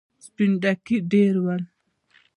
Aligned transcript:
سپين 0.25 0.51
ډکي 0.61 0.97
ډېر 1.11 1.33
ول. 1.43 1.61